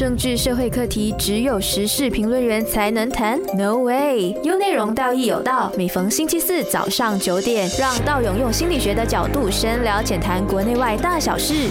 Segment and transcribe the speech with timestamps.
[0.00, 4.30] 政治社会课题只有时事评论员才能谈？No way！
[4.42, 5.70] 有内容，道义有道。
[5.76, 11.68] 每逢星期四早上九点，让道勇用心理学的角度深聊浅谈国内外大小事。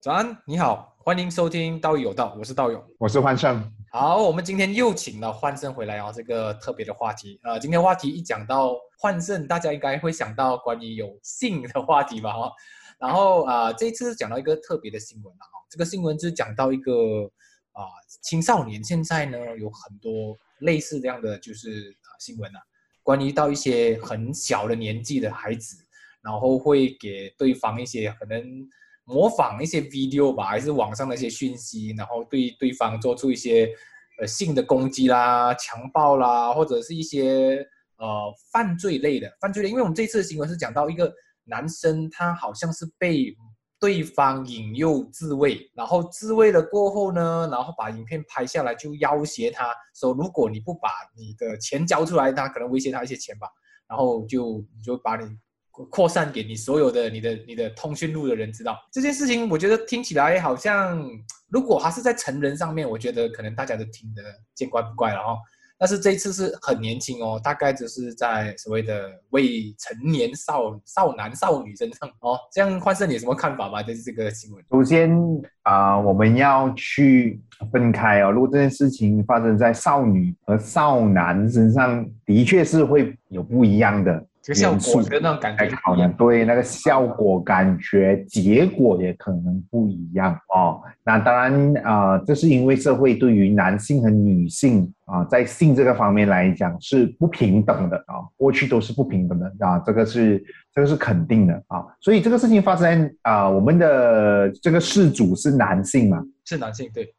[0.00, 3.60] 早安，你好，欢迎收听道义有道，我是道勇，我是幻胜。
[3.90, 7.40] 好，我们今天又请了幻胜回来哦，这个特别的话题。
[7.42, 12.32] 呃，今天话题一讲到幻胜，大家应该会想到关于有性的话题吧？
[12.32, 12.52] 哈。
[13.00, 17.24] 然后啊，这次讲到一个特别的新闻了哈，这个新闻是讲到一个
[17.72, 17.84] 啊
[18.22, 22.60] 青少年现在呢有很多类似这样的就是啊新闻啊，
[23.02, 25.76] 关于到一些很小的年纪的孩子，
[26.22, 28.42] 然后会给对方一些可能
[29.04, 33.70] 模仿一些 video 吧，还是网上的一些讯息，然后对对方做出一些
[34.20, 41.12] 呃性的攻击啦、强暴啦，或者是一些呃犯罪类的犯罪类，因为我们这次的新闻是讲到一个。
[41.50, 43.34] 男生他好像是被
[43.80, 53.48] 对方引诱自慰，然后自慰了过后呢，然后把影片拍下来，就要挟他说，如果你不把你的钱交出来，他可能威胁他一些钱吧，
[53.88, 55.24] 然后就你就把你
[55.90, 59.48] 扩散给你所有的你的你的通讯录的人知道这件事情。
[59.48, 61.00] 我觉得听起来好像，
[61.48, 64.22] 如果他是在成人上面，我觉得可能大家都听得
[64.56, 65.36] 见怪不怪了哈。
[65.78, 72.36] 但是这一次是很年轻哦，大概就是在所谓的未成年少少男少女身上哦。
[72.52, 73.82] 这样，换胜你有什么看法吗？
[73.82, 74.64] 对这个新闻？
[74.70, 75.10] 首先
[75.62, 78.30] 啊，我们要去分开哦。
[78.30, 84.26] 如果这件事情发生在少女和少男身上，的确是会有不一样的。
[84.54, 90.80] 效果跟那种感觉好的，对那个效果、感觉、结果也可能不一样哦。
[91.04, 100.42] 那当然啊，这是因为社会对于男性和女性啊，在性这个方面来讲是不平等的啊，过去都是不平等的啊，这个是
[100.74, 101.84] 这个是肯定的啊。
[102.00, 106.22] 所以这个事情发生啊，我们的这个事主是男性嘛？
[106.44, 107.12] 是男性，对。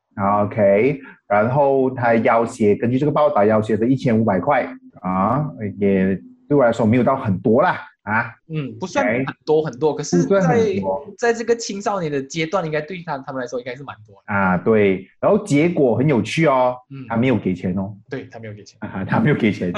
[0.44, 4.68] OK，然后他要挟，根据这个报道要挟的一千五百块
[5.02, 6.20] 啊，也。
[6.50, 10.76] 对我来说没有到很多啦，啊，嗯，不算很多很多，可是，在
[11.16, 14.58] 在这个青少年的阶段，应该对他他们来说应该是蛮多啊。
[14.58, 19.72] 对，然后结果很有趣哦，嗯，他没有给钱哦，对他没有给钱，他没有给钱，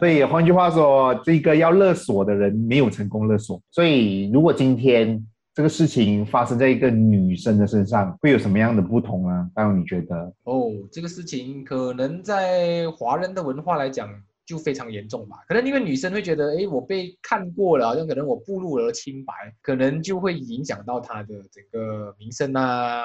[0.00, 3.62] 所以换句话说，这个要勒索的人没有成功勒索。
[3.70, 9.48] 所以如果今天这个事情发生在一个女生的身上，会有什么样的不同呢？
[9.54, 10.32] 当然你觉得？
[10.42, 14.08] 哦，这个事情可能在华人的文化来讲。
[14.46, 23.02] 就非常严重吧，可能因为女生会觉得，哎，我被看过了，好像可能我暴露了清白，可能就会影响到她的整个名声啊，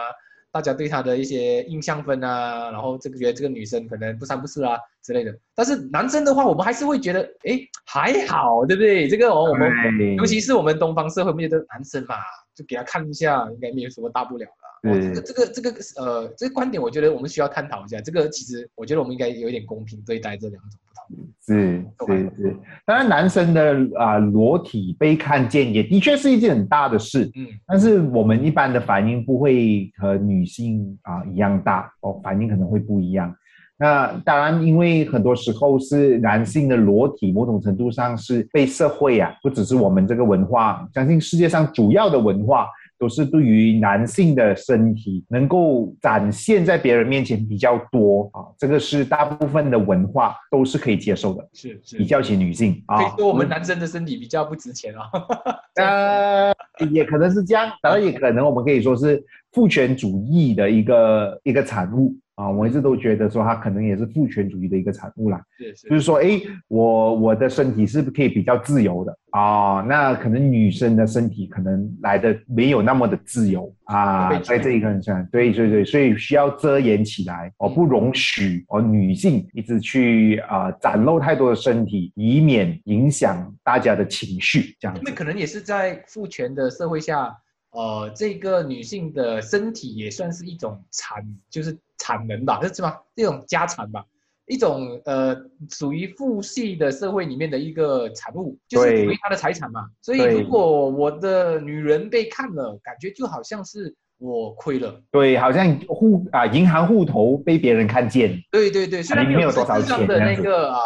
[0.52, 5.36] 大家对她的一些印象分啊，然后这个觉得这个女生可能不三不四啊之类的。
[5.56, 9.08] 但是男生的话，我们还是会觉得，哎，还好，对不对？
[9.08, 9.68] 这个哦，我们
[10.18, 12.18] 尤其是我们东方社会，我们觉得男生嘛，
[12.54, 14.46] 就给他看一下，应该没有什么大不了
[14.82, 15.22] 的。
[15.22, 18.00] 这个这个这个呃，这个观点，我觉得我们需要探讨一下。
[18.02, 20.80] 这个其实，我觉得我们应该有一点公平对待这两种。
[21.46, 22.56] 是是是，
[22.86, 33.36] 当然男生的啊裸体被看见也的确是一件很大的事，嗯，但是我们一般的反应不会和女性啊一样大哦，反应可能会不一样。
[33.78, 42.68] 那当然，因为很多时候是男性的裸体，某种程度上是被社会啊，不只是我们这个文化，相信世界上主要的文化。
[43.02, 51.98] 都是对于男性的身体能够展现在别人面前比较多啊，这个是大部分的文化都是可以接受的，是是。
[51.98, 55.10] 比较起女性啊，可以说我们男生的身体比较不值钱啊，
[55.82, 56.54] 呃，
[56.92, 59.20] 也可能是这样，当然也可能我们可以说是
[59.52, 62.16] 父权主义的一个一个产物。
[62.36, 65.40] 啊，我一直都觉得说它可能也是父权主义的一个产物啦。
[65.60, 69.86] 是是，就是说，哎，我我的身体是不是可以比较自由的啊？
[69.88, 84.76] 那可能女生的身体可能来的没有那么的自由啊，在这一个上，对对对，所以需要遮掩起来，我不容许哦女性一直去啊展露太多的身体，以免影响大家的情绪。
[84.80, 87.32] 这样，因为可能也是在父权的社会下，
[87.72, 91.78] 呃，这个女性的身体也算是一种产，就是。
[92.04, 92.98] 产能吧，是吗？
[93.16, 94.04] 这种家产吧，
[94.48, 99.88] 一种呃，属于父系的社会里面的一个产物，就是属于他的财产嘛。
[100.02, 105.02] 所以如果我的女人被看了，感觉就好像是我亏了。
[105.10, 108.40] 对，好像户啊，银行户头被别人看见。
[108.52, 110.78] 对对对，虽然没有多少钱的那个啊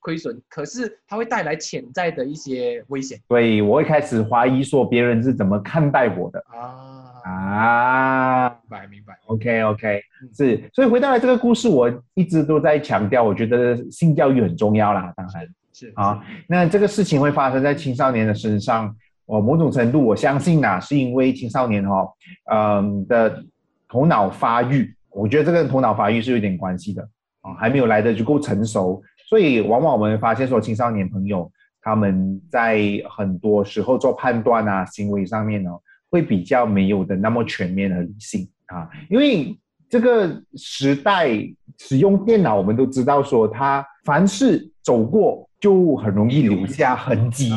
[0.00, 3.18] 亏损，可是它会带来潜在的一些危险。
[3.28, 7.02] 对，我会开始怀疑说别人是怎么看待我的啊。
[7.24, 10.02] 啊，明白明白，OK OK，
[10.36, 16.22] 是，所以回到来这个故事，我一直都在强调，我觉得性教育很重要啦，当然是啊。
[16.46, 18.94] 那这个事情会发生在青少年的身上，
[19.26, 22.06] 我某种程度我相信呐，是因为青少年哈，
[22.52, 23.42] 嗯的
[23.88, 27.02] 头脑发育，我觉得这个头脑发育是有点关系的
[27.40, 31.50] 啊，还没有来得足够成熟，所以往往我们发现说青少年朋友
[31.80, 35.70] 他们在很多时候做判断啊，行为上面呢，
[36.10, 41.30] 会比较没有的那么全面和理性啊，因为这个时代
[41.78, 47.52] 使用电脑，我们都知道说它凡事走过就很容易留下痕迹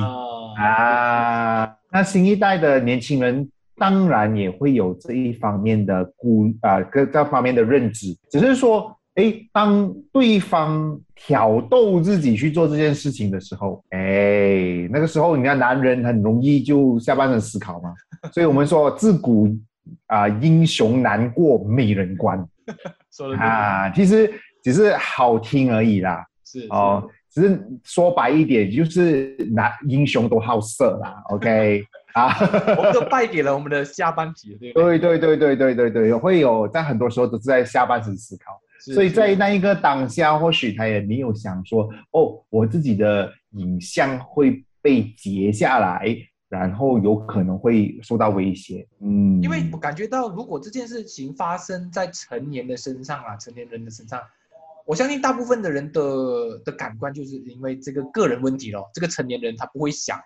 [0.57, 3.49] 啊，那新一代的年轻人。
[3.79, 17.93] 当然也会有这一方面的估啊，各各方面的认知，只是说，哎，当对方挑逗自己去做这件事情的时候，哎，那个时候，你看男人很容易就下半身思考嘛，
[18.33, 19.47] 所以我们说自古
[20.07, 22.43] 啊，英雄难过美人关，
[23.13, 24.33] 说的啊，其实
[24.63, 26.65] 只是好听而已啦，是。
[26.71, 27.07] 哦，
[27.39, 31.85] 只是说白一点，就是男英雄都好色啦，OK。
[32.17, 32.35] 啊，
[32.75, 34.97] 我们都败给了我们的下半体，对对？
[34.97, 46.17] 对对对对对对，会有在很多时候都是在下半身思考，所以在那一个当下，或许他也没有想说，哦，我自己的影像会被截下来，
[46.49, 48.87] 然后有可能会受到威胁。
[48.99, 54.19] 嗯，因为我感觉到，如果这件事情发生在成年的身上啊，成年人的身上，
[54.87, 56.01] 我相信大部分的人的
[56.65, 60.23] 的感官就是因为这个个人问题咯，这个成年人他不会想咯。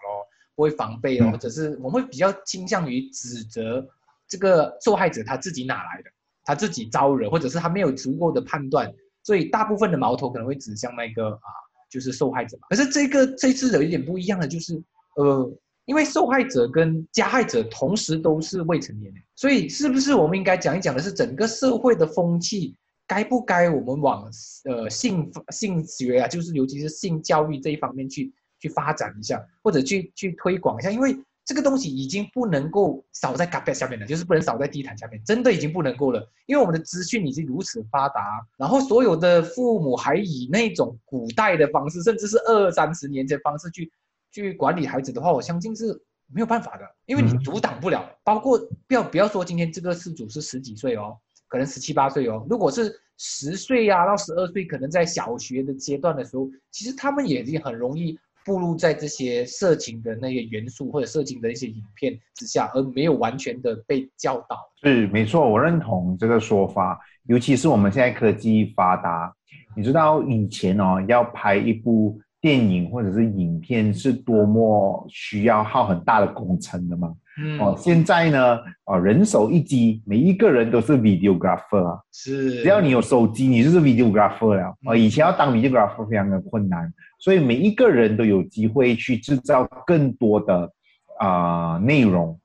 [0.53, 3.83] 不会防备哦，或者是我们会比较倾向于指责
[4.27, 6.11] 这个受害者他自己哪来的，
[6.43, 8.93] 他自己招惹，或者是他没有足够的判断，
[9.23, 11.49] 所以大部分的矛头可能会指向那个啊，
[11.89, 14.79] 就是受害者嘛可是这个这次有一点不一样的就是，
[15.15, 15.51] 呃，
[15.85, 22.75] 因为受害者跟加害者同时都是未成年人，所以是不是我们应该讲一讲的是整个社会的风气，
[23.11, 24.29] 该不该我们往
[24.63, 28.31] 呃性性学啊，就是尤其是性教育这一方面去？
[28.63, 36.31] 去发展一下，或者去去推广一下，因为这个东西已经不能够扫在 carpet 下面了，就是不能扫在地毯下面，真的已经不能够了。
[36.45, 38.21] 因为我们的资讯已经如此发达，
[38.57, 43.91] 然后所有的父母还以那种古代的方式，甚至是二三十年前方式去
[44.31, 45.99] 去管理孩子的话，我相信是
[46.31, 48.07] 没有办法的，因为你阻挡不了。
[48.23, 51.17] 包括不要不要说今天这个事主是十几岁哦，
[51.51, 58.17] 可能十七八岁哦，如果是十岁呀到十二岁，可能在小学的阶段的时候，其实他们也已经很容易。
[58.43, 64.57] 步入在这些色情的那些元素或者色情的一些影片之下，而没有完全的被教导。
[64.81, 66.99] 是没错，我认同这个说法。
[67.25, 69.31] 尤其是我们现在科技发达，
[69.77, 77.13] 你知道以前哦，要拍一部电影或者是影片是多么需要耗很大的工程的吗？
[77.43, 84.75] 嗯，哦，现在呢，哦，人手一机，每一个人都是 videographer 啊，是，只要你有手机，你就是 videographer 了。
[84.85, 90.71] 哦，以前要当 videographer 非常的困难，所以每一个人都有机会去制造更多的
[91.17, 92.39] 啊内容。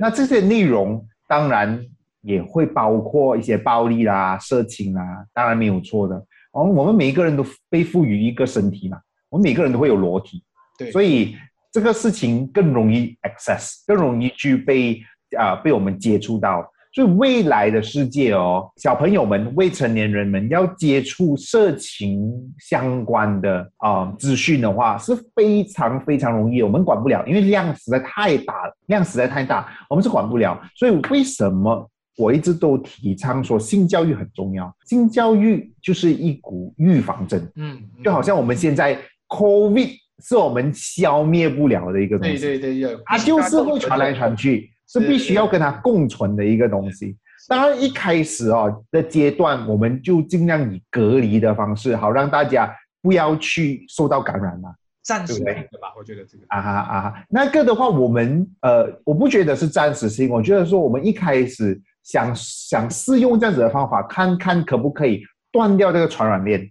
[0.00, 1.84] 那这些内容当然
[2.22, 6.16] 也会包括一些暴力啦、色情啦，当然没有错的。
[6.52, 8.98] 哦，我们每一个人都被赋予一个身体嘛，
[9.28, 10.42] 我们每个人都会有裸体，
[10.78, 11.36] 对，所以。
[11.70, 15.00] 这个事情更容易 access，更容易去被
[15.36, 16.64] 啊被我们接触到。
[16.90, 26.62] 所以未来的世界哦，小朋友们、未成年人们要接触色情相关的啊资讯的话，是非常非常容易。
[26.62, 30.58] 我们管不了，因为量实在太大了，量实在太大，我们是管不了。
[30.74, 34.74] 所以为什么我一直都提倡说性教育很重要？
[34.86, 38.98] 性教育就是一股预防针，嗯，就好像我们现在
[39.28, 39.90] COVID。
[40.20, 47.16] 是我们消灭不了的一个东西，对对对，它就是会传来传去，是必须要跟它共存的一个东西。
[47.46, 56.44] 当然一开始哦的阶段，我们就尽量以隔离的方式，好让大家不要去受到感染嘛，暂时性的吧，我觉得这个。
[56.48, 57.00] 啊哈啊。
[57.02, 65.22] 哈，那个的话，我们呃，我不觉得是暂时性，我觉得说我们一开始想想试用这样子的方法，看看可不可以
[65.52, 66.68] 断掉这个传染链，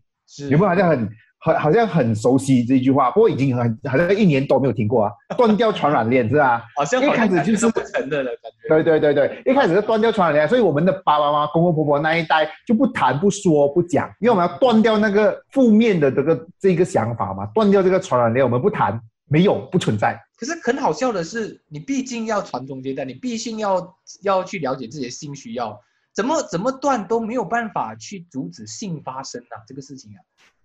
[0.49, 1.09] 有没有好像很。
[1.39, 5.11] 好，好像很熟悉这句话，不过已经很好像一年多没有听过啊。
[5.37, 6.65] 断掉传染链是吧？
[6.75, 8.67] 好像一开始就是不成的了，感觉。
[8.69, 20.19] 对对对对，一开始是断掉传染链，所以我们的爸爸妈妈、公公婆婆那一代就不谈、不说、不讲，因为我们要断掉那个负面的这个这个想法嘛，断掉这个传染链，我们不谈，没有，不存在。
[20.37, 25.79] 可是很好笑的是，你毕竟要传宗接代，你毕竟要要去了解自己的性需要，
[26.15, 30.19] 怎么怎么断都没有办法去阻止性发生啊，这个事情啊。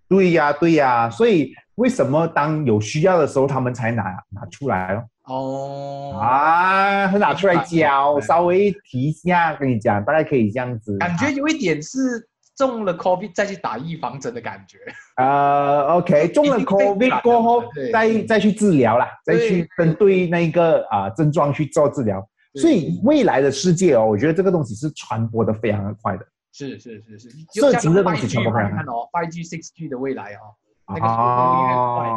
[0.09, 5.03] 对呀，对呀，所以为什么当有需要的时候，他们才拿拿出来哦？
[5.25, 10.97] 哦，啊，他拿出来教，稍微提一下，跟你讲，大概可以这样子。
[10.97, 14.77] 感觉有一点是中了 COVID 再去打预防针的感觉。
[15.15, 22.21] 呃，OK，中了 COVID 过后，再再去治疗啦，再去针对那个啊症状去做治疗。
[22.55, 26.25] 所以未来的世界哦，我觉得这个东西是传播的非常的快的。
[26.53, 27.29] 是是是是，
[27.59, 28.63] 色情的东西传播快。
[28.63, 30.53] 你看哦，Five G、Six G 的未来哦，
[30.87, 32.07] 那个速度越快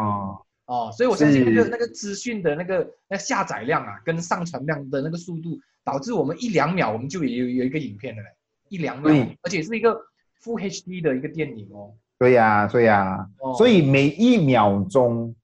[0.66, 8.28] 哦，所以我相信那个那个资讯的那个那下载量啊，跟上传量的那个速度，导致我们一两秒我们就有有一个影片了嘞，
[8.68, 9.90] 一两秒，而且是一个
[10.44, 11.94] Full HD 的一个电影哦。
[12.18, 13.26] 对呀，对呀，
[13.56, 15.34] 所以每一秒钟，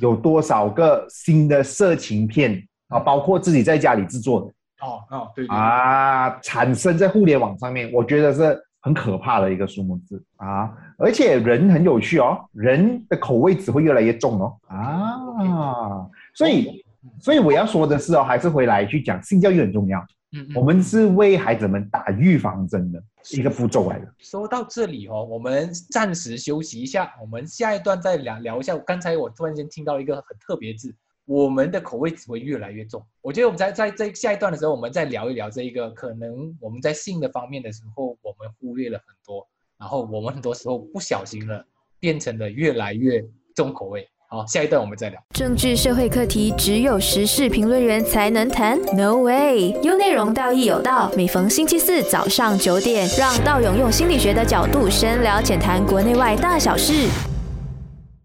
[0.00, 3.00] 有多少个新的色情片啊？
[3.00, 4.54] 包括自己在家里制作的。
[4.84, 10.70] 哦哦，对啊，产生在互联网上面，我觉得是很可怕的一个数目字啊！
[10.98, 16.06] 而且人很有趣哦，人的口味只会越来越重哦啊！
[16.34, 16.84] 所以，
[17.18, 19.98] 所以我要说的是哦，还是回来去讲性教育很重要。
[20.36, 24.06] 嗯，我们是为孩子们打预防针的一个步骤来的。
[24.18, 28.76] 说到这里哦，我们暂时休息一下，我们下一段再聊聊一下。
[28.78, 30.94] 刚才我突然间听到一个很特别字。
[31.26, 33.02] 我们的口味只会越来越重。
[33.22, 39.46] 我觉得我们在在这下一段的时候，我们再聊一聊这一个可能我们在性的方面的时候，我们忽略了很多，
[39.78, 41.64] 然后我们很多时候不小心了，
[41.98, 44.06] 变成了越来越重口味。
[44.28, 45.22] 好，下一段我们再聊。
[45.30, 49.70] 政治社会课题只有时事评论员才能谈？No way！
[49.82, 51.10] 有内容，道义有道。
[51.16, 57.08] 每逢星期四早上九点，让道勇用心理学的角度深聊浅谈国内外大小事。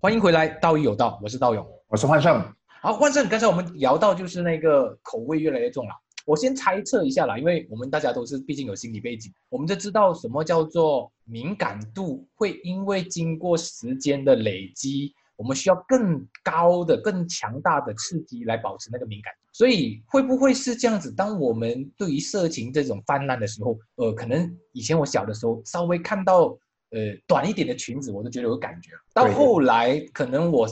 [0.01, 2.58] 欢迎回来，道义有道，我是道勇，我是幻胜。
[2.81, 5.93] 好，万胜，刚才我们聊到就是那个口味越来越重了。
[6.25, 19.33] 我先猜测一下啦，因为我们大家都是毕竟有心理背景，我们就知道什么叫做敏感度会因为经过时间的累积，我们需要更高的、更强大的刺激来保持那个敏感。
[19.51, 21.11] 所以会不会是这样子？
[21.11, 26.57] 当我们对于色情这种泛滥的时候，呃，可能以前我小的时候稍微看到。
[26.91, 28.91] 呃，短一点的裙子我都觉得有感觉。
[29.13, 30.67] 到后来，可能我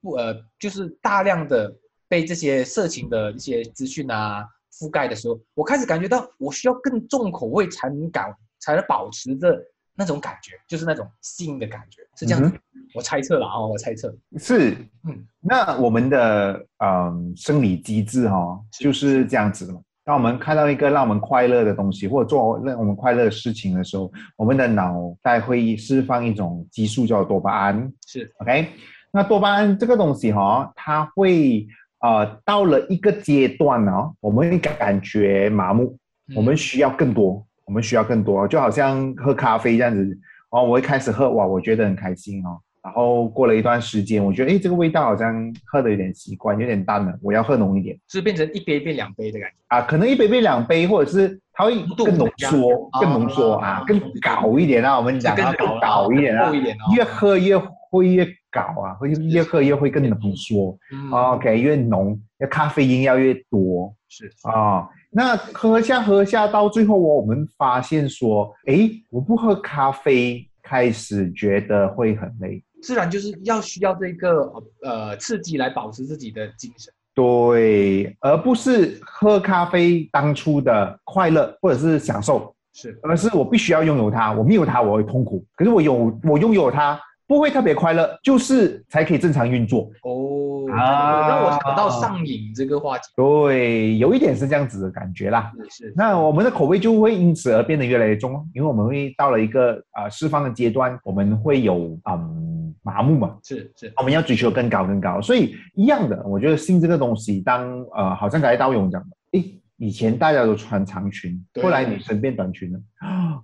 [0.00, 1.72] 不呃，就是大量的
[2.08, 9.62] 被这些色情的一些资讯啊覆盖的时候，我开始感觉到我需要更重口味才能感，才能保持着
[9.94, 12.58] 那种感觉，就是那种性的感觉，是这样子。
[12.92, 14.72] 我猜测了啊，我猜测是，
[15.04, 19.80] 嗯，那我们的嗯生理机制哈就是这样子的嘛。
[20.10, 27.92] 当我们看到一个让我们快乐的东西，或者做让我们快乐的事情的时候，我们的脑袋会释放一种激素叫多巴胺。
[28.08, 28.66] 是，OK。
[29.12, 31.64] 那多巴胺这个东西哈，它会
[32.00, 35.96] 呃到了一个阶段呢，我们会感觉麻木，
[36.34, 40.18] 我们需要更多，我们需要更多，就好像喝咖啡这样子
[40.50, 42.58] 哦，我会开始喝哇，我觉得很开心哦。
[42.82, 49.82] 然后过了一段时间，我觉得哎，这个味道好像喝的有点习惯，有点淡了，我要喝浓一点，是变成一杯变两杯的感觉啊？
[49.82, 56.50] 可能一杯变两杯，或者是它会更浓缩，更浓缩啊，更搞一点啊，我们讲啊，更搞一点啊，
[56.94, 57.58] 越喝越
[57.90, 60.78] 会越搞啊，会越喝越会更浓缩
[61.12, 72.62] ，OK，越浓，要咖啡因要越多，是啊，那喝下喝下到最后哦，我们发现说，哎，我不喝咖啡，开始觉得会很累。
[72.82, 74.50] 自然就是要需要这个
[74.82, 89.90] 呃刺激来保持自己的精神，对，而不是喝咖啡当初的快乐或者是享受，是，而是我必须要拥有它，我没有它我会痛苦，可是我有我拥有它不会特别快乐，就是才可以正常运作。
[90.02, 95.52] 哦，啊，让我想到上瘾这个话题，对，有一点是这样子的感觉啦。
[95.68, 102.59] 是，那我们的口味就会因此而变得越来越重，因为我们会到了一个啊释放的阶段，我们会有嗯。
[102.82, 112.80] 麻木嘛，是是，我们要追求更高更高，所以一样的，我觉得性这个东西，当呃，好像刚才刀勇讲的，诶，以前大家都穿长裙，后来女生变短裙了，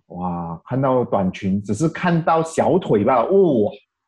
[0.16, 3.30] 哇，看到短裙只是看到小腿吧，哇，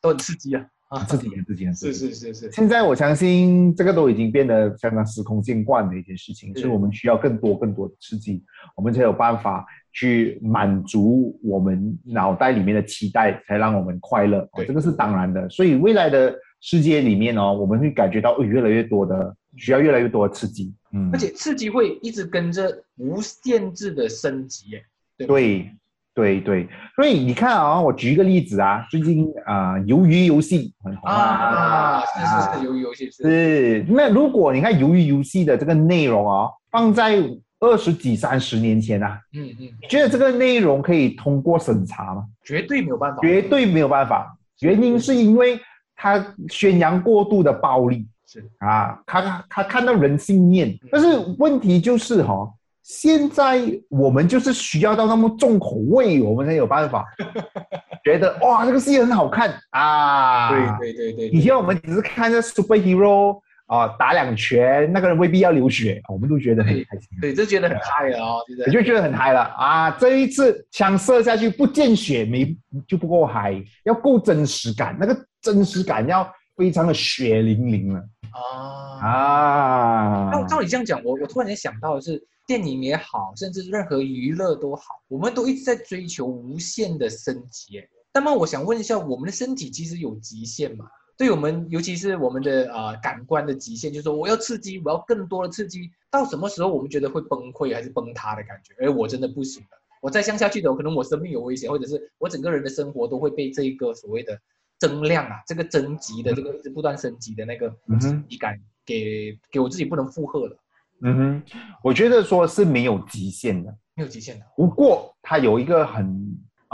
[0.00, 2.52] 都很刺激啊，啊，刺激很刺激很刺激，是是是是。
[2.52, 8.42] 现在我相信这个都已经变得相当司空见惯的一件事情，所以我们需要更多更多的刺激，
[8.76, 9.66] 我们才有办法。
[9.90, 14.49] 去满足我们脑袋里面的期待，才让我们快乐。
[14.52, 15.49] 哦，这个是当然的。
[15.49, 20.73] 所以未来的世界里面哦，我们会感觉到越来越多的需要越来越多的刺激。
[20.92, 24.71] 嗯，而且刺激会一直跟着无限制的升级。
[24.71, 24.85] 耶。
[25.16, 25.71] 对，对
[26.18, 26.68] 对对。
[26.96, 33.87] 所以你看啊，我举一个例子啊，最近啊，鱿鱼游戏很红啊，是是是，鱿鱼游戏是。
[33.88, 37.22] 那如果你看鱿鱼游戏的这个内容啊，放在
[37.60, 42.25] 二十几、三十年前啊，嗯嗯，你觉得这个内容可以通过审查吗？
[42.44, 44.37] 绝对没有办法，绝对没有办法。
[44.60, 45.60] 原因是因为
[45.94, 50.76] 他宣扬过度的暴力，是啊，他他看到人性面。
[50.90, 51.06] 但是
[51.38, 52.48] 问题就是哈，
[52.88, 57.04] 现在我们就是需要到那么重口味，我们才有办法
[58.02, 60.78] 觉得哇，这个戏很好看啊。
[60.78, 63.40] 对对对对，以前我们只是看着 superhero。
[63.68, 69.90] 啊，打两拳，那个人未必要流血，我们都觉得很开心，对，就觉得很嗨了哦，我就觉得很嗨了啊！
[69.90, 76.26] 这一次枪射下去不见血没就不够嗨，要够真实感，那个真实感要
[76.57, 80.30] 非常的血淋淋了啊啊！
[80.32, 87.82] 那照你这样讲，我我突然间想到的是，电影也好，甚至任何娱乐都好，我们都一直在追求无限的升级。
[88.12, 90.87] 那么我想问一下，我们的身体其实有极限嘛？
[91.16, 98.75] 对我们，尤其是我们的啊感官的极限，就是说我要刺激，我要更多的刺激，到什么时候我们觉得会崩溃还是崩塌的感觉？
[98.85, 99.68] 哎，我真的不行了，
[100.00, 104.40] 我再降下去的，可能我生命有危险，或者是我整个人的生活都会被这一个所谓的
[104.78, 107.68] 增量啊，这个增级的这个一直不断升级的那个
[108.00, 110.56] 刺激感，给给我自己不能负荷了。
[111.02, 111.42] 嗯哼，
[111.82, 114.44] 我觉得说是没有极限的，没有极限的。
[114.56, 116.04] 不过它有一个很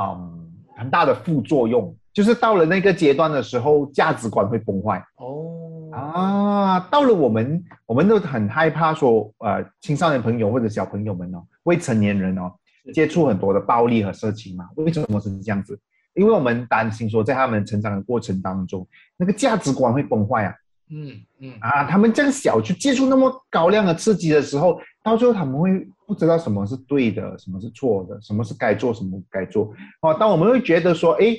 [0.00, 1.96] 嗯很大的副作用。
[2.14, 6.78] 就是到了那个阶段的时候，价值观会崩坏哦啊！
[6.88, 12.52] 到了我们，我们都很害怕说，呃，青少年朋友或者小朋友们哦，未成年人哦，
[12.92, 14.70] 接触很多的暴力和色情嘛？
[14.76, 15.76] 为什么是这样子？
[16.14, 20.54] 因为我们担心说，在他们成长的过程当中，那个价值观会崩坏啊。
[20.90, 29.72] 嗯嗯啊，他们这样小去接触那么高量的刺激的时候，到最后他们会不知道什么是对的，什么是错的，什么是该做，什么不该做。
[30.00, 31.36] 哦，当我们会觉得说，哎。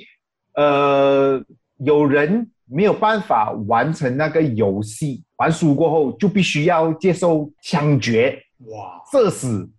[0.58, 1.44] 呃，
[1.80, 9.70] 有人没有办法完成那个游戏，玩输过后就必须要接受枪决，哇，射死。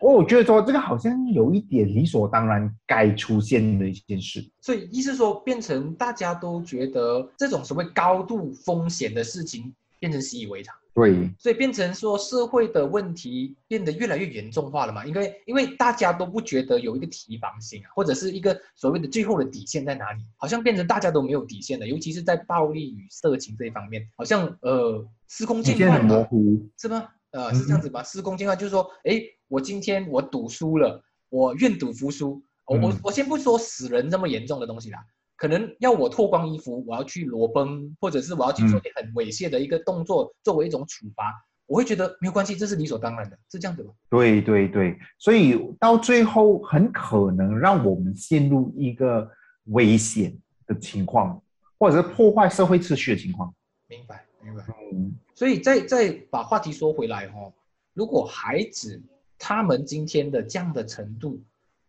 [0.00, 4.44] 哦，我觉得说这个好像有一点理所当然该出现的一件事。
[4.60, 10.74] 所以意思说，变成大家都觉得这种所谓高度风险的事情，变成习以为常。
[10.94, 15.06] 对，所以变成说社会的问题变得越来越严重化了嘛？
[15.06, 20.22] 因为因为大家都不觉得有一个提防心啊，或者是一个所谓的最后的底线在哪里？
[20.36, 27.08] 好像变成大家都没有底线了，尤其是在暴力与色情这一方面，好像呃司空见惯模糊是吗？
[27.32, 28.02] 呃是这样子吧？
[28.02, 34.98] 司空见惯就是说，哎，我今天我赌输了，我愿赌服输，我我我先不说死人这么严重的东西啦。
[35.34, 41.34] 可能要我脱光衣服，我要去裸奔，或者是我要去做点很猥亵的一个动作，作为一种处罚，
[41.66, 43.92] 我会觉得没有关系，这是理所当然的，是这样子吗？
[44.08, 49.28] 对对对，所以到最后很可能让我们陷入一个
[49.64, 51.42] 危险的情况，
[51.76, 53.52] 或者是破坏社会秩序的情况。
[53.88, 54.64] 明白明白。
[54.92, 57.52] 嗯，所以再再把话题说回来哦，
[57.94, 59.00] 如果孩子
[59.38, 61.40] 他们今天的这样的程度，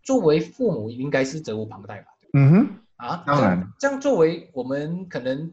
[0.01, 2.07] 作为父母应该是责无旁贷吧？
[2.33, 2.69] 嗯哼。
[2.95, 5.51] 啊，当然，这样作为我们可能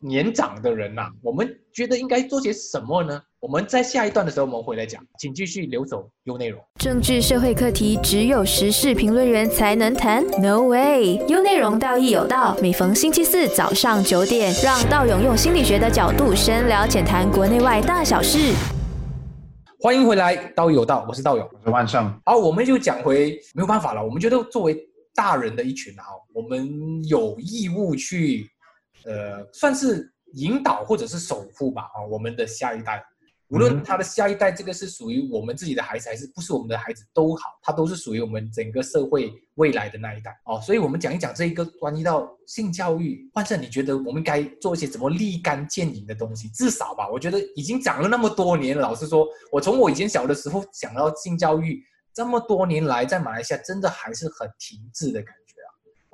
[0.00, 3.20] 年长的人呐，我们觉得应该做些什么呢？
[3.40, 6.60] 我们在下一段的时候我们回来讲，请继续留守优内容。
[6.78, 18.54] 政治社会课题只有时事评论员才能谈？No way，优内容道义有道，每逢星期四早上九点，让道勇用心理学的角度深聊浅谈国内外大小事。
[19.80, 22.12] 欢迎回来，道有道，我是道勇，我是万胜。
[22.26, 24.76] 好，我们就讲回，没有办法了，我们觉得作为。
[25.16, 26.04] 大人的一群啊，
[26.34, 28.46] 我们有义务去，
[29.06, 33.02] 呃，算是引导或者是守护吧啊，我们的下一代，
[33.48, 40.60] 无论他的下一代这个是属于我们自己的孩子，还是不是我们的孩子都好，他都是属于我们整个社会未来的那一代哦。
[40.60, 46.48] 所以，我们讲一讲这一个关于到性教育，换成你觉得我们该做一些怎么立竿见影的东西？
[46.48, 51.82] 至少吧，我觉得已经讲了那么多年，老实说，我从我以前小的时候讲到性教育。
[52.12, 55.68] 这么多年来，在马来西亚真的还是很停滞的感觉啊！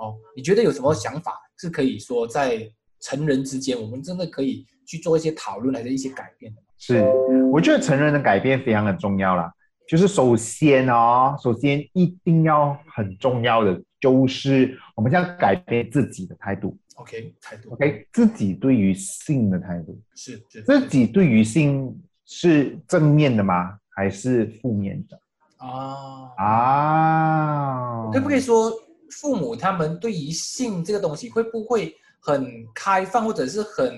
[0.04, 2.68] 哦，你觉得有什么想法是可以说在
[3.02, 6.62] 成人之间，我们真的可以去做一些讨论，来的一些改变的？
[6.78, 7.04] 是，
[7.52, 9.52] 我觉得成人的改变非常的重要啦。
[9.86, 16.78] 就是首先哦，首先一定要很重要的，就是我们要改变自己的态度。
[16.94, 17.72] OK，态度。
[17.72, 23.76] OK，自己对于性的态度是自己对于性是正面的吗？
[23.94, 25.20] 还是负面的？
[25.58, 28.10] 啊啊！
[28.12, 28.72] 可不可以说，
[29.10, 33.92] 父母他们对于性这个东西会不会很开放，或者是很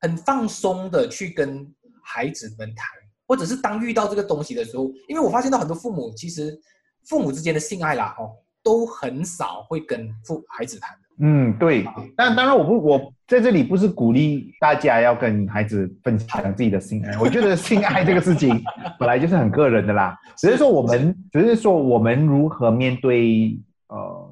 [0.00, 1.66] 很放松的去跟
[2.02, 2.86] 孩子们谈，
[3.26, 6.56] 或者是当遇到这个东西的时候，因为我发现到很多父母其实
[7.06, 8.30] 父母之间的性爱啦，哦，
[8.62, 10.96] 都很少会跟父孩子谈。
[11.22, 11.84] 嗯，对，
[12.16, 17.18] 但当然我不，我在这里不是鼓励大家要跟孩子分享自己的性爱。
[17.18, 18.58] 我觉得性爱这个事情
[18.98, 24.29] 本来就是很个人的啦，只是说我们，只是说我们如何面对呃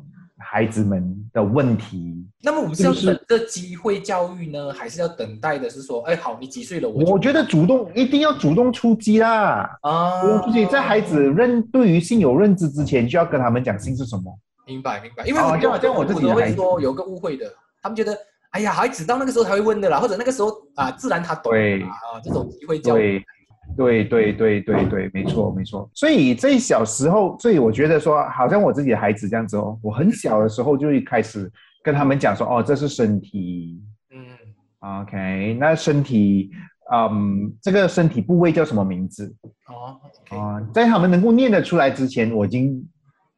[0.50, 2.26] 孩子们的问题。
[2.40, 6.88] 那么我们是要等着机会教育呢，还是要等待的是说，哎，好，你几岁了？
[6.88, 10.22] 我我觉得主动一定要主动出击啦啊！
[10.42, 14.24] 出击在孩子认对于性有认知之前，就要跟他们讲性是什么。
[14.66, 17.44] 明白明白，因为我这样这样我自己会说有个误会的，
[17.82, 18.16] 他们觉得
[18.50, 23.22] 哎呀，孩子到那个时候才会问的啦，或者那个时候啊，自然他懂啊，这种机会教对，
[23.78, 25.88] 对对对对对，没错没错。
[25.94, 31.48] 所以这小时候，所以我觉得说，好像我自己的孩子这样子哦，我很小的时候就一开始
[31.84, 36.50] 跟他们讲说，哦，这是身体，嗯，OK，那身体，
[36.92, 39.32] 嗯，这个身体部位叫什么名字？
[39.68, 40.00] 哦，
[40.36, 42.84] 啊，在他们能够念得出来之前，我已经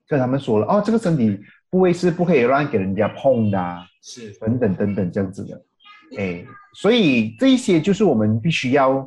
[0.08, 3.58] 跟他们说了，哦，这个身体部位是不可以让给人家碰的。
[4.02, 5.62] 是等等等等这样子的，
[6.16, 9.06] 哎，所以这一些就是我们必须要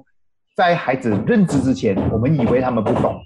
[0.55, 3.19] 在孩子认知之前，我们以为他们不懂，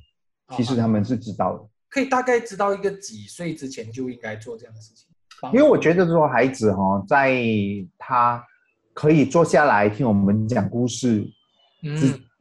[0.55, 1.63] 其实他们是知道的。
[1.89, 5.07] 可以大概知道一个几岁之前就应该做这样的事情，
[5.51, 7.41] 因为我觉得说孩子哈，在
[7.97, 8.43] 他
[8.93, 11.25] 可以坐下来听我们讲故事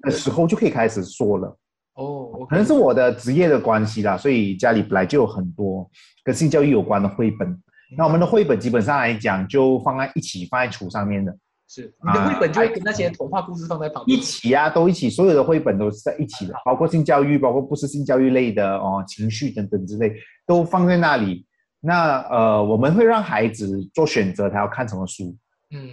[0.03, 1.59] 的时候，就可以开始说了。
[1.95, 5.89] 哦，可能是我的职业的关系啦，所以家里本来就有很多
[6.23, 7.63] 跟性教育有关的绘本。
[7.97, 11.37] 那我们的绘本基本上来讲，就放在一起，放在橱上面的。
[11.69, 14.17] 是，你的绘本就会跟那些童话故事放在旁边。
[14.17, 20.15] 一起啊，都一起，所有的绘本都是在一起的，包括性教育，包括不是性教育类的哦，情绪等等之类，
[20.47, 21.47] 都放在那里。
[21.81, 25.37] 那呃，我们会让孩子做选择，他要看什么书。
[25.71, 25.91] 嗯，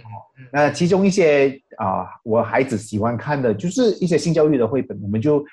[0.52, 5.44] 那其中一些啊，我孩子喜欢看的就是一些性教育的绘本，我们就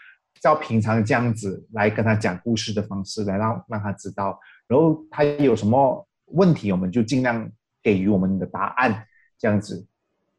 [0.42, 6.08] 照平常这样子来跟他讲故事的方式来让让他知道，然后他有什么。
[6.34, 7.52] 问题我们就尽量
[7.84, 9.06] 给予我们的答案，
[9.38, 9.86] 这样子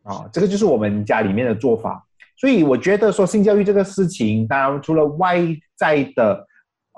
[0.03, 2.07] 啊，这个就是我们家里面的做法。
[2.37, 5.39] 所以我觉得说性教育这个事情，当然除了外
[5.77, 6.45] 在的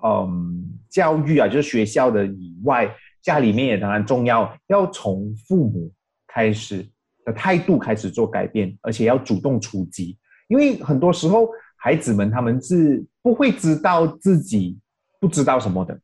[0.03, 2.91] 嗯教育啊，就是学校的以外，
[3.23, 5.93] 家里面也当然重要，要从父母
[6.27, 6.87] 开始
[7.25, 10.17] 的态度开始做改变，而且要主动出击。
[10.49, 14.79] 因为很多时候孩子们他们是不会知道自己
[15.21, 15.99] 不知道什么的。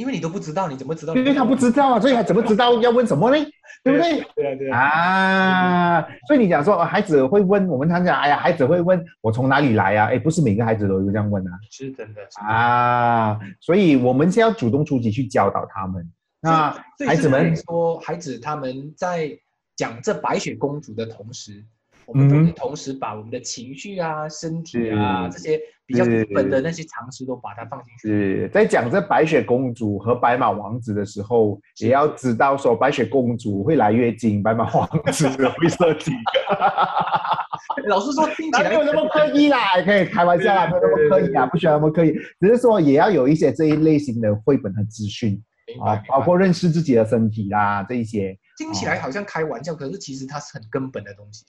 [0.00, 1.14] 因为你都不知道，你怎么知道？
[1.14, 3.36] 因为他不知道啊，所以他怎么知道要问什么呢？
[3.84, 4.24] 对不对？
[4.34, 4.78] 对啊，对啊。
[4.80, 10.06] 啊，所以你讲说孩子会问，我们常讲，哎呀，孩子会问我从哪里来啊？
[10.06, 11.50] 哎，不是每个孩子都有这样问啊。
[11.70, 12.22] 是真的。
[12.42, 16.10] 啊，所以我们是要主动出击去教导他们。
[16.40, 16.70] 那
[17.06, 19.30] 孩子们说，孩子他们在
[19.76, 21.62] 讲这白雪公主的同时。
[22.12, 28.08] 我们同时把我们的情绪啊、身体啊这些比较基本的那些常识都把它放进去。
[28.08, 36.12] 是在讲这白雪公主和白马王子的时候，也要知道说白雪公主会来月经，白马王子 会射精。
[37.86, 45.40] 老师说听起来没有那么刻意啦，可以开玩笑啦，没有那么刻意啊，不需要那么刻意，只是说也要有一些这一类型的绘本和资讯
[45.84, 48.36] 啊，包括认识自己的身体啦这一些。
[48.58, 51.44] 听起来好像开玩笑，可是其实它是很根本的东西。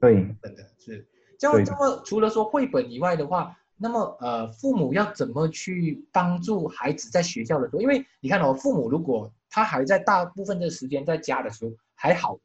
[0.00, 1.06] 对，本的是
[1.38, 1.64] 这样。
[1.64, 7.80] 这么除了说绘本以外的话，那么呃，父母要怎么去帮助孩子在学校的时候？
[7.80, 12.38] 因为你看哦，父母如果他还在大部分的时间在家的时候还好，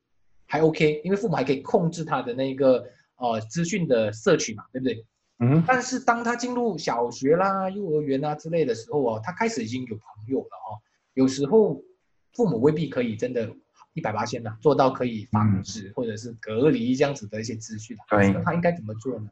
[0.45, 2.85] 还 OK，因为父母还可以控制他的那个
[3.17, 5.05] 呃资讯的摄取嘛，对不对？
[5.39, 5.63] 嗯。
[5.67, 10.79] 但是当他进入小学啦、幼儿园啊之类的时候哦，他开始已经有朋友了哦，
[11.13, 11.81] 有时候
[12.33, 13.49] 父母未必可以真的。
[13.93, 19.27] 一百八千呐，做到可以防止或者是隔离这样子的一些资讯，对，他应该怎么做呢？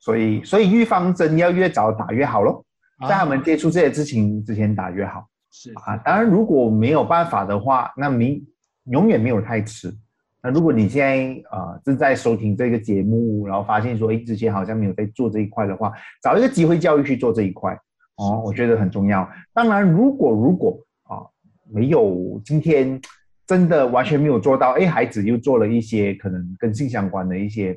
[0.00, 2.64] 所以，所以预防针要越早打越好咯，
[3.06, 5.28] 在他们接触这些事情之前打越好。
[5.50, 8.42] 是啊，当然如果没有办法的话，那明
[8.84, 9.94] 永远没有太迟。
[10.42, 15.92] 那如果你现在呃正在收听这个节目，然后发现说，哎，之前好像没有在做这一块的话，
[16.22, 17.78] 找一个机会教育去做这一块
[18.16, 19.28] 哦，我觉得很重要。
[19.52, 21.26] 当然，如果如果啊
[21.70, 22.98] 没有今天。
[23.48, 27.74] 真的完全没有做到，哎，孩子又做了一些可能跟性相关的一些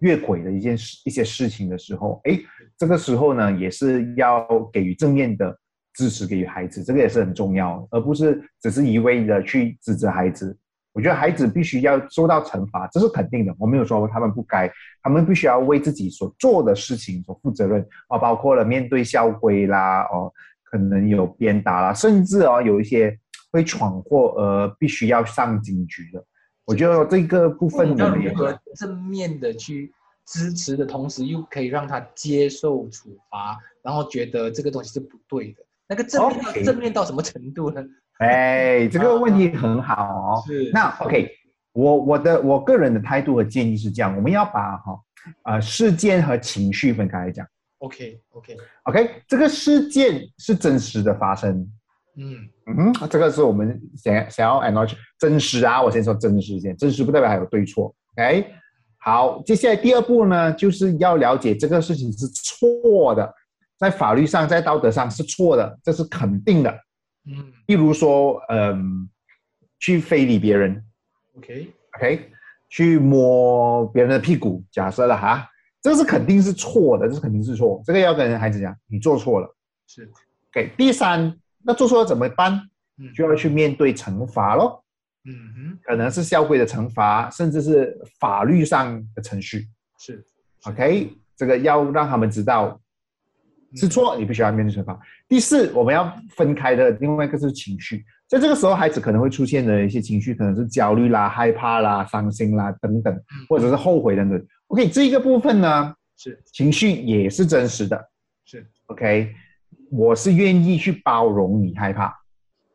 [0.00, 2.38] 越轨的一件事、一些事情的时候，哎，
[2.76, 5.58] 这个时候呢，也是要给予正面的
[5.94, 10.54] 支持给予孩子，这个也是很重要，而不是只是一味的去指责孩子。
[10.92, 13.54] 我觉得孩子必须要受到惩罚，这是肯定的。
[13.58, 14.70] 我没有说他们不该，
[15.02, 20.30] 他们必须要为自己所做的事情所负责任啊，包括了面对校规啦，哦，
[20.64, 23.18] 可能有鞭打啦，甚至哦有一些。
[23.54, 26.24] 会闯祸而必须要上警局的，
[26.64, 29.92] 我觉得这个部分要如何正面的去
[30.26, 35.62] 支持的同时，又可以让他接受处罚，然后觉得这个东西是不对的。
[35.86, 37.80] 那个正面正面到什么程度呢？
[38.18, 40.42] 哎，这个问题很好哦。
[40.44, 40.72] 是。
[40.72, 41.30] 那 OK，
[41.74, 45.00] 我我的我个人的态度和建议是这样：我们要把哈
[45.42, 47.46] 啊事件和情绪分开来讲。
[47.78, 51.70] OK OK OK，这个事件是真实的发生。
[52.16, 55.82] 嗯嗯，这个是我们想想要 acknowledge 真实啊。
[55.82, 57.94] 我先说真实先，真实不代表还有对错。
[58.16, 58.46] OK，
[58.98, 63.34] 好，接下来第二步呢，就是要了解这个事情是错的，
[63.76, 66.70] 在法律上，在道德上是错的，这是肯定的。
[67.26, 69.08] 嗯，例如说，嗯，
[69.80, 70.84] 去非礼别人。
[71.36, 72.30] OK，OK，
[72.68, 75.48] 去摸别人的屁股，假设了哈，
[75.82, 79.56] 这是肯定是错的，这是肯定是错，这个要跟孩子讲，你做错了。
[79.86, 80.08] 是
[80.50, 80.70] ，OK。
[80.76, 82.60] 第三，那做错了怎么办？
[83.14, 84.84] 就要去面对惩罚咯。
[85.24, 89.66] 嗯哼，可能是校规的惩罚，甚至是法律上的程序。
[89.98, 90.22] 是
[90.64, 92.78] ，OK，这个要让他们知道
[93.74, 95.00] 是错，你必须要面对惩罚。
[95.26, 104.46] 第四，我们要分开的另外一个是情绪，在这个时候，孩子可能会出现的一些情绪，可能是焦虑啦、害怕啦、伤心啦等等，或者是后悔等等。
[104.68, 108.10] OK，这一个部分呢，是情绪也是真实的。
[108.44, 109.34] 是，OK，
[109.96, 112.20] 我是愿意去包容你害怕。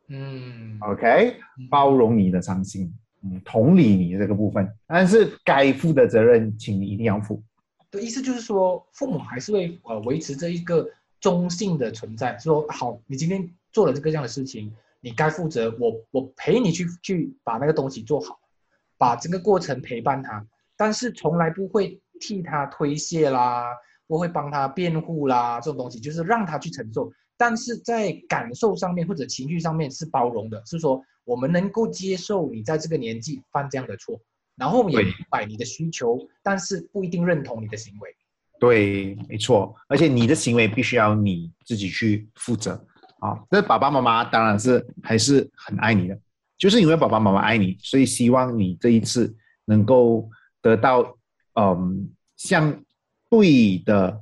[0.08, 1.36] 嗯，OK，
[1.70, 7.44] 包容你的伤心，嗯，同理你这个部分，但是该负的责任，请你一定要负。
[7.92, 10.88] 的意思就是说，父母还是会呃维持这一个
[11.20, 18.40] 中性的存在，说好，你今天做了这个样的事情，你该负责，我我陪你去去把那个东西做好，
[18.98, 20.46] 把整个过程陪伴他，
[20.78, 23.66] 但是从来不会替他推卸啦，
[24.10, 27.12] 不会帮他辩护啦，这种东西就是让他去承受。
[27.38, 34.20] 但是在感受上面或者情绪上面是包容的，是说我们能够接受你在这个年纪犯这样的错，
[34.56, 38.10] 然后也明白你的需求，但是不一定认同你的行为。
[38.60, 42.74] 对，没错，而且你的行为必须要你自己去负责
[43.20, 43.40] 啊。
[43.52, 46.20] 那爸爸妈妈当然是还是很爱你的，
[46.58, 49.34] 就是因为爸爸妈妈爱你，所以希望你这一次
[49.66, 50.28] 能够
[50.62, 51.16] 得到
[51.54, 52.84] 嗯相
[53.30, 54.22] 对的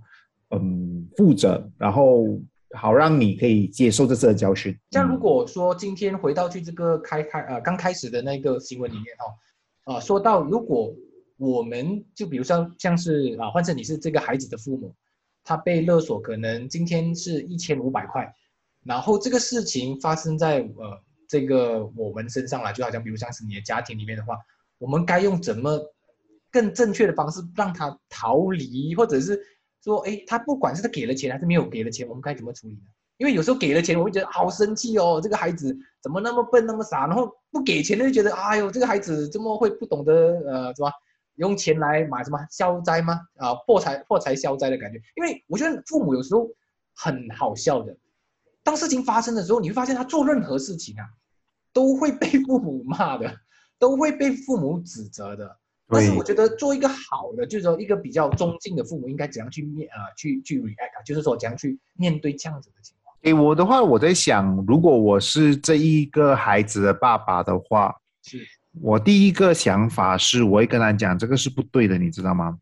[0.50, 2.40] 嗯负责，然后。
[2.72, 4.78] 好，让你可以接受这次的教训。
[4.92, 10.94] 像如果说今天回到去这个开开呃刚开始的那个新闻里面哈，啊说到如果
[11.38, 14.94] 我们就比如像像是啊换成你是这个孩子的父母，
[15.46, 18.32] 他被勒索可能今天是一千五百块，
[18.84, 24.38] 然后这个事情发生在呃这个我们身上了，就好像比如像是你的家庭里面的话，
[24.78, 25.80] 我们该用怎么
[26.52, 29.40] 更正确的方式让他逃离，或者是？
[29.84, 32.82] 说哎，他不管是他给了钱还是没有给了钱，我们该怎么处理呢？
[33.18, 37.08] 因为有时候给了钱，我会觉得好生气哦，这个孩子怎么那么笨那么傻？
[37.08, 40.14] 然后不给钱就觉得哎呦，这个孩子怎么会不懂得
[40.46, 40.92] 呃什么
[41.36, 43.22] 用钱来买什么消灾吗？
[43.38, 45.00] 啊，破财破财消灾的感觉。
[45.16, 46.50] 因为我觉得父母有时候
[46.94, 47.96] 很好笑的，
[48.64, 51.08] 当事情发生的时候，你会发现他做任何事情啊，
[51.72, 53.34] 都会被父母骂的，
[53.80, 55.58] 都会被父母指责的。
[55.90, 63.16] 但是我觉得做一个好的，就是说一个比较中性的父母应该怎样去面啊，去去 react，就是说怎样去面对这样子的情况。
[63.22, 68.46] 诶我的话，我在想，如果我是这一个孩子的爸爸的话，是
[68.82, 72.58] 我第一个想法是，我会跟他讲这个是不对的，你知道吗？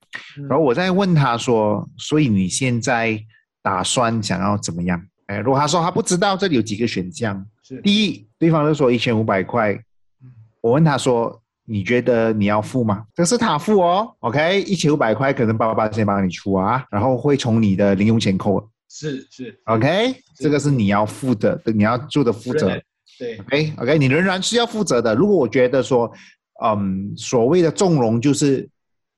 [0.48, 3.20] 然后我再问他说，所以你现在
[3.64, 5.04] 打算想要怎么样？
[5.26, 7.44] 哎，如果他说他不知道，这里有几个选项。
[7.64, 9.76] 是第一，对方就说一千五百块。
[10.62, 11.42] 我问他说。
[11.66, 13.06] 你觉得你要付吗？
[13.14, 18.70] 这是他付哦，OK，一千五百块可能爸爸先帮你出啊，然后会从你的零用钱扣。
[18.88, 22.80] 是是，OK，这个是你要负的，你要做的负责。
[23.18, 25.16] 对，OK OK，你仍然是要负责的。
[25.16, 26.10] 如果我觉得说，
[26.64, 28.70] 嗯，所谓的纵容就是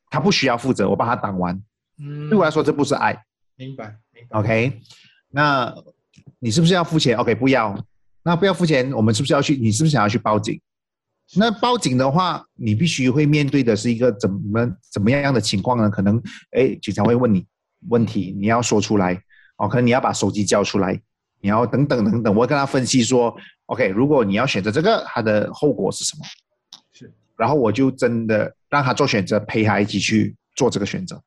[0.10, 1.62] 他不需要负责，我把他挡完，
[2.00, 3.14] 嗯，对我来说这不是爱。
[3.56, 4.40] 明白明白。
[4.40, 4.82] OK，
[5.30, 5.74] 那
[6.40, 7.78] 你是不是要付钱？OK，不要，
[8.24, 9.56] 那不要付钱，我们是不是要去？
[9.58, 10.60] 你是不是想要去报警？
[11.36, 15.90] 那报警的话，你必须会面对的是一个怎么怎么样样的情况呢？
[15.90, 17.46] 可能，哎，警察会问你
[17.90, 19.22] 问题，你要说出来，
[19.58, 20.94] 哦，可能你要把手机交出来，
[21.42, 23.36] 你要等等等等，我会跟他分析说
[23.66, 26.24] ，OK，如果你要选择这个，它的后果是什么？
[26.94, 31.22] 是，然后我就真的让他做选择，陪他一起去做这个选择。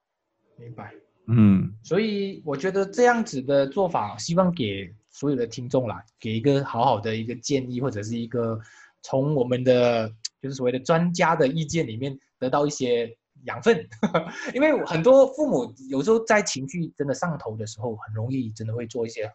[0.58, 0.90] 明白。
[1.28, 8.58] 嗯，所以我觉得这样子的做法，希望给所有的听众啦，给一个好好的一个建议，或者是一个。
[9.02, 10.08] 从我们的
[10.40, 13.86] 就是所谓的专家的意见里面得到一些养分，
[14.54, 19.34] 因为很多父母有时候在情绪真的上头的时候，很容易真的会做一些很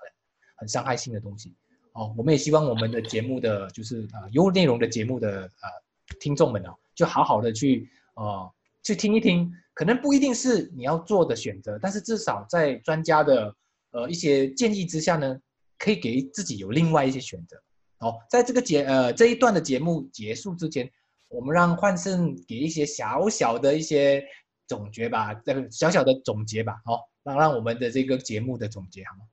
[0.58, 1.56] 很伤害性的东西。
[1.94, 8.52] 哦，我们也希望我们的节目的就是啊有内容的节目的呃听众们呢，就好好的去呃
[8.84, 13.56] 去听一听，可能不一定是你要做的选择，但是至少在专家的
[13.92, 15.40] 呃一些建议之下呢，
[15.80, 17.58] 可以给自己有另外一些选择。
[18.06, 20.88] 好，在这个节呃这一段的节目结束之前，
[21.28, 24.24] 我们让焕胜给一些小小的一些
[24.68, 29.26] 总结吧，这个小小的总结吧，好，让让我们的这个节目的总结好吗？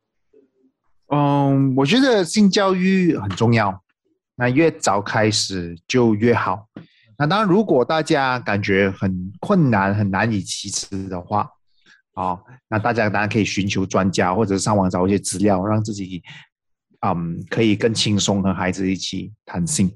[1.15, 3.79] 嗯，我觉得性教育很重要，
[4.37, 6.67] 那越早开始就越好。
[7.19, 11.47] 那当然，如果大家感觉很困难、很难以启齿的话，
[12.15, 16.23] 好，那大家当然可以寻求专家，或者上网找一些资料，让自己。
[17.07, 19.91] 嗯，可以更轻松和孩子一起谈心。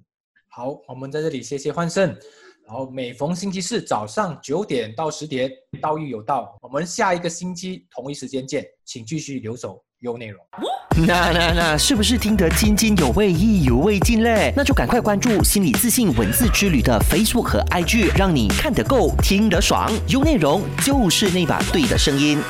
[0.48, 2.14] 好，我们在这里谢谢焕胜。
[2.66, 5.48] 然后每逢星期四早上九点到十点，
[5.80, 6.56] 道义有道。
[6.60, 10.44] 我们下一个星期同一时间见，请继续留守优内容。
[11.06, 14.52] 那那那，是不是听得津津有味、意犹未尽嘞？
[14.56, 19.88] 那就赶快关注心理自信文字之旅的 Facebook 和 IG，让你看得够、听得爽。
[20.08, 22.42] 优内容就是那把对的声音。